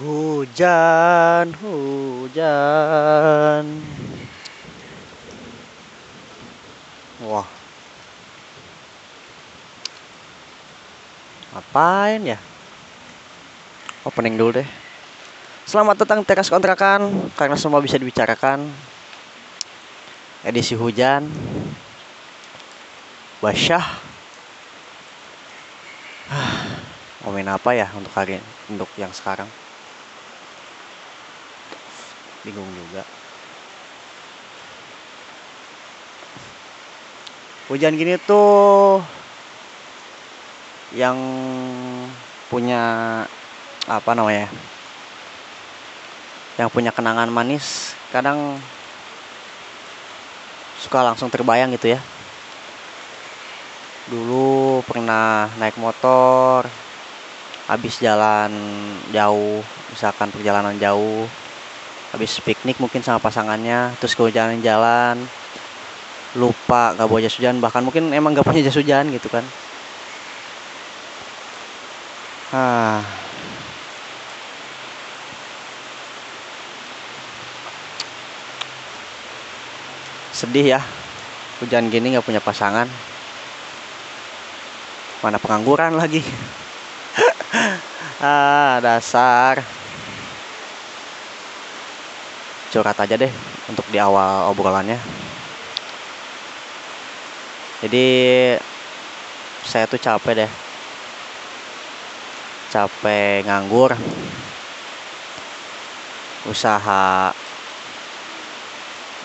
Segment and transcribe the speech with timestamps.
[0.00, 3.64] Hujan, hujan.
[7.20, 7.44] Wah.
[11.52, 12.40] Ngapain ya?
[14.08, 14.68] Opening dulu deh.
[15.68, 18.72] Selamat datang teras kontrakan karena semua bisa dibicarakan.
[20.48, 21.28] Edisi hujan.
[23.44, 23.84] Basyah.
[27.20, 28.40] Ngomongin apa ya untuk hari
[28.72, 29.60] untuk yang sekarang?
[32.44, 33.04] Bingung juga.
[37.70, 38.98] Hujan gini tuh
[40.90, 41.14] yang
[42.50, 42.82] punya
[43.86, 44.50] apa namanya
[46.58, 48.58] yang punya kenangan manis kadang
[50.82, 52.00] suka langsung terbayang gitu ya.
[54.10, 56.66] Dulu pernah naik motor
[57.70, 58.50] habis jalan
[59.14, 59.62] jauh
[59.94, 61.30] misalkan perjalanan jauh
[62.10, 65.16] habis piknik mungkin sama pasangannya terus kehujanan jalan.
[66.38, 67.58] Lupa nggak bawa jas hujan.
[67.58, 69.42] Bahkan mungkin emang nggak punya jas hujan gitu kan.
[72.50, 73.02] Ah.
[80.34, 80.80] Sedih ya
[81.62, 82.86] hujan gini nggak punya pasangan.
[85.22, 86.22] Mana pengangguran lagi.
[88.20, 89.79] Ah dasar
[92.70, 93.32] curhat aja deh
[93.66, 94.96] untuk di awal obrolannya.
[97.82, 98.06] Jadi
[99.66, 100.50] saya tuh capek deh.
[102.70, 103.98] Capek nganggur.
[106.46, 107.34] Usaha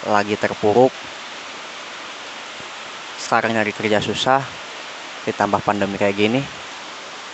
[0.09, 0.91] lagi terpuruk.
[3.22, 4.41] Sekarang nyari kerja susah.
[5.25, 6.41] Ditambah pandemi kayak gini.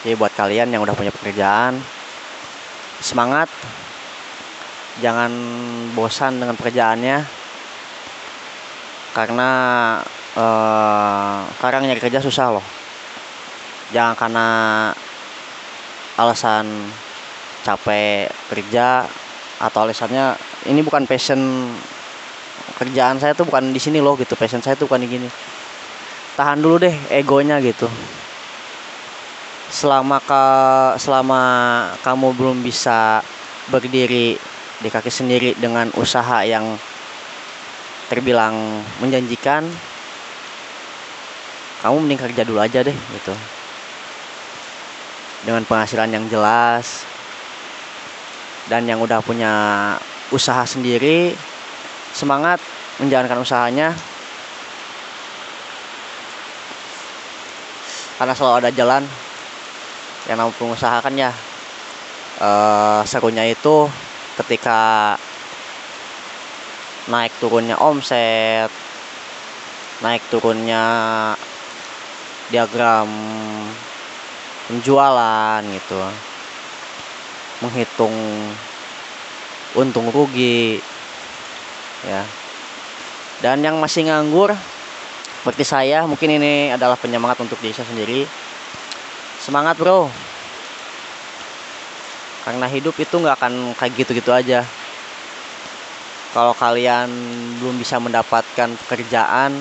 [0.01, 1.77] Jadi buat kalian yang udah punya pekerjaan,
[2.97, 3.45] semangat
[4.99, 5.31] jangan
[5.95, 7.23] bosan dengan pekerjaannya.
[9.15, 9.49] Karena
[10.35, 12.65] eh, sekarang nyari kerja susah loh.
[13.95, 14.47] Jangan karena
[16.19, 16.67] alasan
[17.61, 19.05] capek kerja
[19.61, 20.33] atau alasannya
[20.65, 21.69] ini bukan passion
[22.81, 24.33] kerjaan saya tuh bukan di sini loh gitu.
[24.33, 25.29] Passion saya tuh bukan di gini.
[26.35, 27.85] Tahan dulu deh egonya gitu.
[29.71, 30.43] Selama ka,
[30.99, 31.43] selama
[32.03, 33.23] kamu belum bisa
[33.71, 34.35] berdiri
[34.81, 36.73] di kaki sendiri dengan usaha yang
[38.09, 39.63] terbilang menjanjikan
[41.81, 43.33] kamu mending kerja dulu aja deh gitu.
[45.41, 47.01] Dengan penghasilan yang jelas
[48.69, 49.53] dan yang udah punya
[50.29, 51.33] usaha sendiri
[52.13, 52.61] semangat
[53.01, 53.97] menjalankan usahanya.
[58.21, 59.03] Karena selalu ada jalan
[60.29, 61.33] yang namanya pengusaha kan ya.
[62.41, 63.89] Uh, serunya itu
[64.39, 65.15] ketika
[67.09, 68.71] naik turunnya omset
[70.01, 70.85] naik turunnya
[72.49, 73.09] diagram
[74.69, 76.01] penjualan gitu
[77.61, 78.15] menghitung
[79.77, 80.81] untung rugi
[82.05, 82.25] ya.
[83.41, 84.53] Dan yang masih nganggur
[85.41, 88.29] seperti saya mungkin ini adalah penyemangat untuk diri saya sendiri.
[89.41, 90.09] Semangat bro
[92.41, 94.65] karena hidup itu nggak akan kayak gitu-gitu aja.
[96.31, 97.11] Kalau kalian
[97.59, 99.51] belum bisa mendapatkan pekerjaan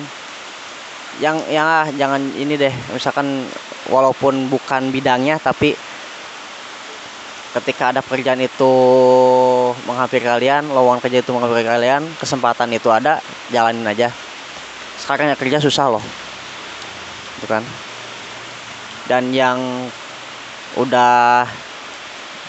[1.19, 2.73] yang ya jangan ini deh.
[2.95, 3.45] Misalkan
[3.91, 5.75] walaupun bukan bidangnya tapi
[7.51, 8.73] ketika ada pekerjaan itu
[9.83, 13.19] menghampiri kalian lowongan kerja itu menghampiri kalian kesempatan itu ada
[13.51, 14.07] jalanin aja.
[14.95, 16.03] Sekarang ya kerja susah loh.
[17.35, 17.67] Gitu kan?
[19.11, 19.59] Dan yang
[20.79, 21.43] udah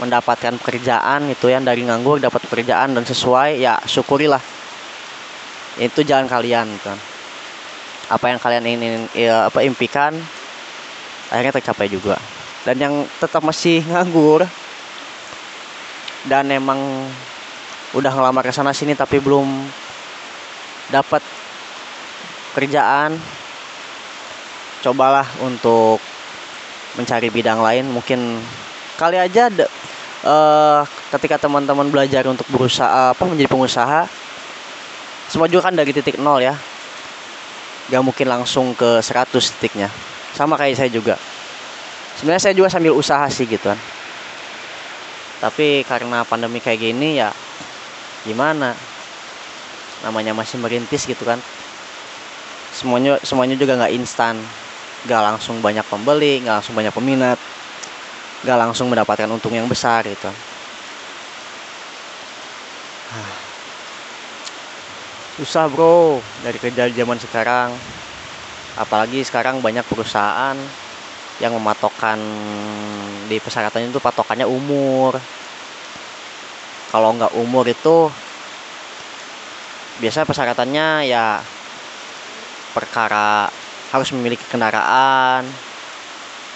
[0.00, 4.40] mendapatkan pekerjaan itu yang dari nganggur dapat pekerjaan dan sesuai ya syukurilah.
[5.76, 6.96] Itu jalan kalian kan
[8.12, 10.12] apa yang kalian ingin ya, apa impikan
[11.32, 12.20] akhirnya tercapai juga.
[12.62, 14.46] Dan yang tetap masih nganggur
[16.28, 16.78] dan emang
[17.92, 19.66] udah ngelamar ke sana sini tapi belum
[20.92, 21.20] dapat
[22.54, 23.18] kerjaan
[24.84, 25.98] cobalah untuk
[26.94, 27.88] mencari bidang lain.
[27.90, 28.38] Mungkin
[29.02, 29.66] kali aja de,
[30.22, 30.86] uh,
[31.18, 34.06] ketika teman-teman belajar untuk berusaha apa menjadi pengusaha
[35.32, 36.52] semua juga kan dari titik nol ya.
[37.88, 39.88] Gak mungkin langsung ke 100 titiknya.
[40.36, 41.16] Sama kayak saya juga.
[42.20, 43.80] Sebenarnya saya juga sambil usaha sih gitu kan.
[45.40, 47.32] Tapi karena pandemi kayak gini ya
[48.28, 48.76] gimana?
[50.04, 51.40] Namanya masih merintis gitu kan.
[52.76, 54.36] Semuanya semuanya juga nggak instan.
[55.08, 57.40] Nggak langsung banyak pembeli nggak langsung banyak peminat
[58.42, 60.30] gak langsung mendapatkan untung yang besar gitu.
[65.38, 67.72] Susah bro dari kerja zaman sekarang.
[68.76, 70.56] Apalagi sekarang banyak perusahaan
[71.40, 72.18] yang mematokkan
[73.28, 75.16] di persyaratan itu patokannya umur.
[76.92, 78.12] Kalau nggak umur itu
[80.00, 81.40] biasa persyaratannya ya
[82.72, 83.48] perkara
[83.92, 85.44] harus memiliki kendaraan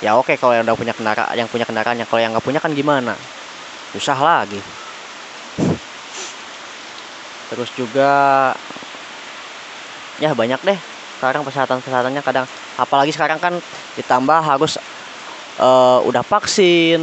[0.04, 2.60] ya oke kalau yang udah punya kendaraan yang punya kendaraan yang kalau yang nggak punya
[2.60, 3.14] kan gimana?
[3.96, 4.60] Susah lagi.
[7.52, 8.12] Terus juga
[10.20, 10.78] ya banyak deh.
[11.16, 12.44] Sekarang persyaratan-persyaratannya kadang
[12.76, 13.56] apalagi sekarang kan
[13.96, 14.76] ditambah harus
[15.60, 17.00] uh, udah vaksin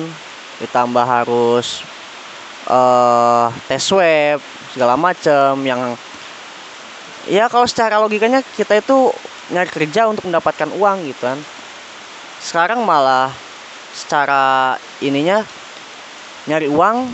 [0.62, 1.82] ditambah harus
[2.70, 4.40] uh, tes swab
[4.74, 5.98] segala macam yang
[7.30, 9.10] ya kalau secara logikanya kita itu
[9.52, 11.40] nyari kerja untuk mendapatkan uang gitu kan
[12.44, 13.32] sekarang malah
[13.96, 15.48] secara ininya
[16.44, 17.08] nyari uang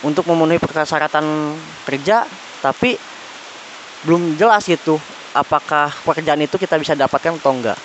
[0.00, 1.52] untuk memenuhi persyaratan
[1.84, 2.24] kerja
[2.64, 2.96] tapi
[4.08, 4.96] belum jelas gitu
[5.36, 7.78] apakah pekerjaan itu kita bisa dapatkan atau enggak.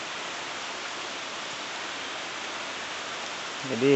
[3.73, 3.95] Jadi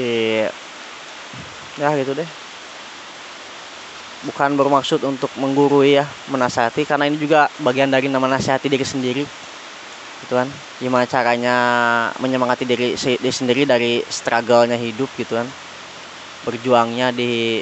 [1.80, 2.30] ya gitu deh.
[4.28, 9.24] Bukan bermaksud untuk menggurui ya menasihati karena ini juga bagian dari nama nasihati diri sendiri
[10.22, 10.50] gitu kan.
[10.82, 11.56] Gimana caranya
[12.22, 15.48] menyemangati diri, diri sendiri dari struggle-nya hidup gitu kan.
[16.46, 17.62] Berjuangnya di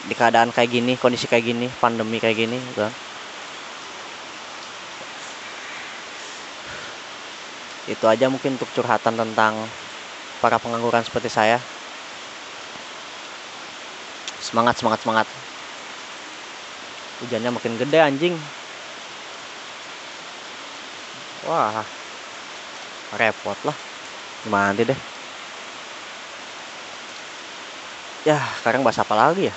[0.00, 2.94] di keadaan kayak gini kondisi kayak gini pandemi kayak gini gitu kan.
[7.90, 9.66] Itu aja mungkin untuk curhatan tentang
[10.40, 11.58] para pengangguran seperti saya.
[14.40, 15.26] Semangat semangat semangat.
[17.20, 18.59] Hujannya makin gede anjing
[21.50, 21.90] wah
[23.20, 23.78] repot lah.
[24.52, 25.00] Nanti deh?
[28.28, 29.54] Ya sekarang bahas apa lagi ya?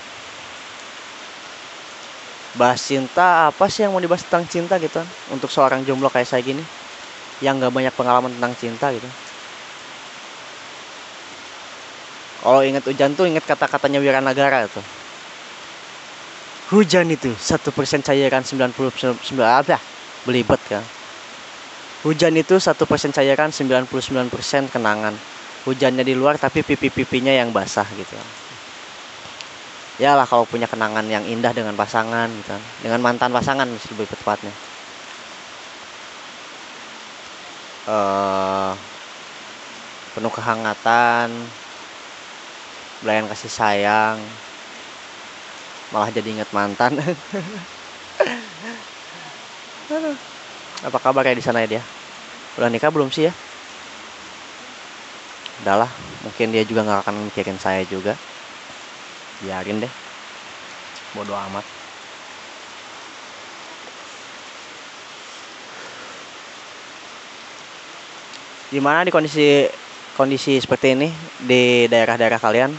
[2.54, 5.01] Bahas cinta apa sih yang mau dibahas tentang cinta gitu?
[5.25, 6.69] Untuk seorang jomblo kayak saya gini
[7.44, 9.10] yang gak banyak pengalaman tentang cinta gitu.
[12.42, 14.86] Kalau inget hujan tuh inget kata-katanya Wiranagara tuh.
[16.72, 19.84] Hujan itu satu persen cairan 99 apa
[20.24, 20.88] belibet kan
[22.03, 25.15] hujan itu satu persen cairan 99 persen kenangan.
[25.63, 28.19] Hujannya di luar tapi pipi-pipinya yang basah gitu.
[30.01, 34.51] Ya lah kalau punya kenangan yang indah dengan pasangan gitu dengan mantan pasangan lebih tepatnya.
[37.83, 38.79] Uh,
[40.15, 41.51] penuh kehangatan
[43.03, 44.31] belayan kasih sayang
[45.91, 46.95] malah jadi inget mantan
[50.83, 51.83] apa kabar ya di sana ya dia?
[52.59, 53.33] Udah nikah belum sih ya?
[55.63, 55.88] Udahlah
[56.19, 58.19] mungkin dia juga nggak akan mikirin saya juga.
[59.39, 59.94] Biarin deh.
[61.15, 61.63] Bodoh amat.
[68.68, 69.69] Gimana di kondisi
[70.19, 71.07] kondisi seperti ini
[71.39, 72.75] di daerah-daerah kalian?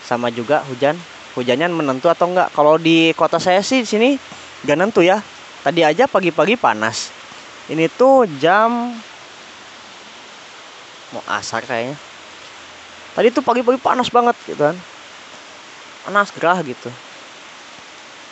[0.00, 0.96] Sama juga hujan?
[1.36, 2.48] Hujannya menentu atau enggak?
[2.56, 4.10] Kalau di kota saya sih di sini
[4.64, 5.20] gak nentu ya
[5.62, 7.10] tadi aja pagi-pagi panas.
[7.68, 8.94] Ini tuh jam
[11.12, 11.96] mau asar kayaknya.
[13.16, 14.76] Tadi tuh pagi-pagi panas banget gitu kan.
[16.06, 16.88] Panas gerah gitu.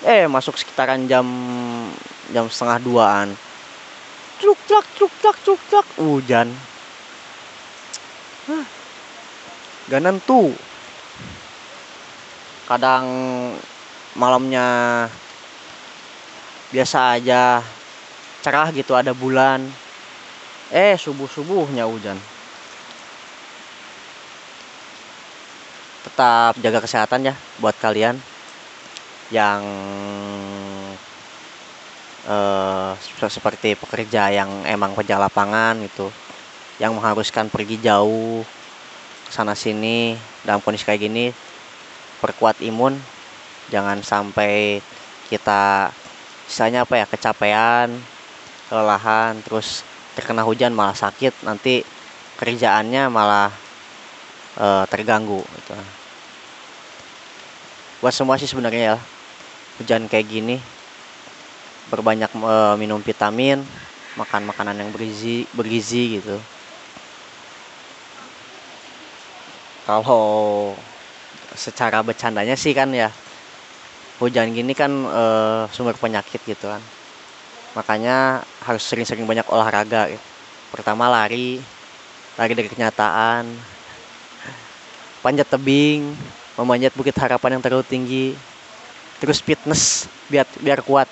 [0.05, 1.27] Eh masuk sekitaran jam
[2.31, 3.29] jam setengah duaan.
[4.37, 6.53] Truk truk truk truk truk truk hujan.
[8.47, 8.65] Hah.
[9.91, 10.55] gak nentu.
[12.67, 13.07] Kadang
[14.15, 14.67] malamnya
[16.77, 17.65] biasa aja
[18.45, 19.65] cerah gitu ada bulan.
[20.69, 22.21] Eh subuh subuhnya hujan.
[26.05, 28.21] Tetap jaga kesehatan ya buat kalian
[29.33, 29.65] yang
[32.29, 36.13] uh, seperti pekerja yang emang kerja lapangan itu
[36.77, 38.45] yang mengharuskan pergi jauh
[39.33, 40.13] sana sini
[40.45, 41.33] dalam kondisi kayak gini
[42.21, 43.01] perkuat imun.
[43.73, 44.79] Jangan sampai
[45.27, 45.91] kita
[46.47, 47.89] misalnya apa ya kecapean
[48.69, 49.83] kelelahan terus
[50.17, 51.83] terkena hujan malah sakit nanti
[52.41, 53.51] kerjaannya malah
[54.59, 55.75] uh, terganggu gitu.
[58.01, 58.97] Buat semua sih sebenarnya ya
[59.81, 60.57] hujan kayak gini
[61.87, 63.63] berbanyak e, minum vitamin
[64.19, 66.43] makan makanan yang bergizi bergizi gitu.
[69.87, 70.75] Kalau
[71.55, 73.09] secara bercandanya sih kan ya
[74.17, 75.23] hujan gini kan e,
[75.73, 76.81] sumber penyakit gitu kan.
[77.77, 80.25] Makanya harus sering-sering banyak olahraga gitu.
[80.73, 81.63] pertama lari
[82.37, 83.49] lari dari kenyataan
[85.25, 86.13] panjat tebing
[86.59, 88.27] memanjat bukit harapan yang terlalu tinggi
[89.23, 91.09] terus fitness biar biar kuat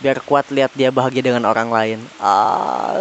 [0.00, 1.98] biar kuat lihat dia bahagia dengan orang lain.
[2.18, 2.98] Ah.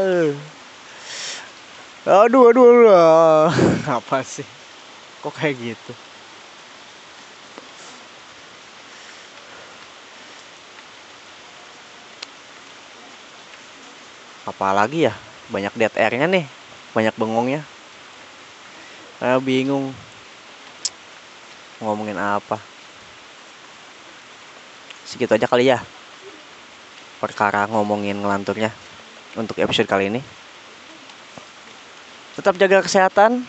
[2.02, 3.50] Aduh aduh, aduh.
[4.02, 4.46] apa sih?
[5.22, 5.94] Kok kayak gitu
[14.52, 15.14] apalagi ya
[15.48, 16.46] banyak dead airnya nih
[16.92, 17.64] banyak bengongnya.
[19.18, 19.96] Saya bingung.
[21.82, 22.60] Ngomongin apa?
[25.08, 25.82] Segitu aja kali ya
[27.22, 28.74] perkara ngomongin ngelanturnya
[29.38, 30.22] untuk episode kali ini.
[32.38, 33.46] Tetap jaga kesehatan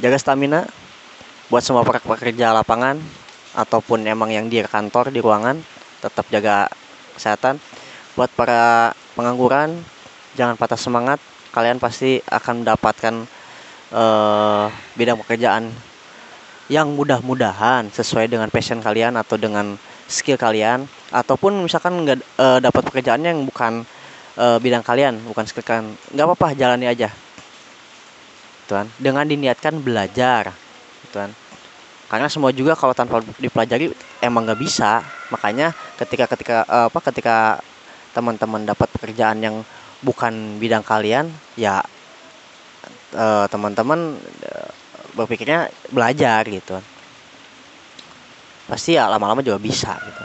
[0.00, 0.66] jaga stamina
[1.50, 2.96] buat semua pekerja lapangan
[3.52, 5.60] ataupun emang yang di kantor di ruangan
[6.00, 6.70] tetap jaga
[7.18, 7.58] kesehatan.
[8.12, 9.80] Buat para pengangguran
[10.36, 11.18] jangan patah semangat
[11.52, 13.14] kalian pasti akan mendapatkan
[13.92, 14.66] uh,
[14.96, 15.68] bidang pekerjaan
[16.72, 19.76] yang mudah-mudahan sesuai dengan passion kalian atau dengan
[20.08, 23.84] skill kalian ataupun misalkan nggak uh, dapat pekerjaan yang bukan
[24.40, 25.92] uh, bidang kalian bukan skill kalian.
[26.16, 27.12] Nggak apa-apa jalani aja.
[28.64, 30.56] Tuan dengan diniatkan belajar.
[31.12, 31.36] Tuan
[32.08, 33.92] karena semua juga kalau tanpa dipelajari
[34.24, 35.04] emang nggak bisa.
[35.28, 37.60] Makanya ketika ketika apa ketika
[38.12, 39.56] teman-teman dapat pekerjaan yang
[40.04, 41.80] bukan bidang kalian ya
[43.16, 44.70] uh, teman-teman uh,
[45.16, 46.80] berpikirnya belajar gitu.
[48.68, 50.24] Pasti ya lama-lama juga bisa gitu.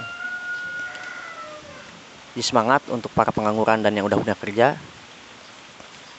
[2.37, 4.77] Jadi semangat untuk para pengangguran dan yang udah punya kerja.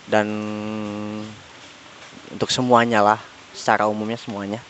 [0.09, 0.27] Dan
[2.33, 3.21] untuk semuanya lah
[3.55, 4.61] secara umumnya semuanya.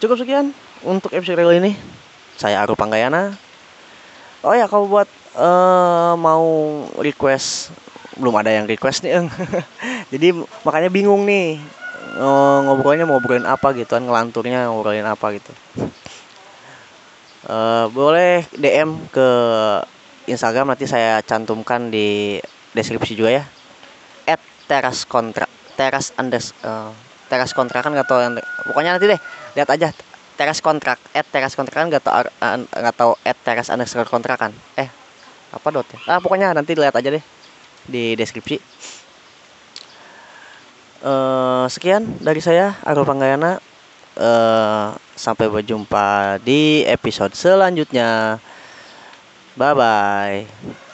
[0.00, 0.52] Cukup sekian
[0.84, 1.72] untuk episode kali ini.
[2.36, 3.36] Saya Aru Panggayana
[4.44, 6.46] oh ya kalau buat uh, mau
[7.00, 7.74] request
[8.20, 9.24] belum ada yang request nih
[10.12, 11.60] jadi makanya bingung nih
[12.18, 15.52] uh, ngobrolnya mau ngobrolin apa gitu kan ngelanturnya ngobrolin apa gitu.
[17.46, 19.28] Uh, boleh DM ke
[20.28, 22.38] Instagram nanti saya cantumkan di
[22.76, 23.44] deskripsi juga ya.
[24.26, 26.92] At teras kontra teras unders uh,
[27.30, 28.34] teras kontra kan nggak tahu yang
[28.68, 29.20] pokoknya nanti deh
[29.56, 29.88] lihat aja
[30.40, 32.24] teras kontrak at teras kontrakan nggak tahu
[32.72, 34.88] nggak tahu at teras underscore kontrakan eh
[35.52, 36.00] apa dot ya?
[36.08, 37.24] Ah pokoknya nanti lihat aja deh
[37.84, 38.56] di deskripsi.
[41.04, 43.60] Uh, sekian dari saya Arul Panggayana.
[44.20, 48.40] Uh, sampai berjumpa di episode selanjutnya.
[49.60, 50.88] Bye bye